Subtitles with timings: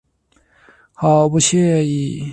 [0.93, 2.25] 好不惬意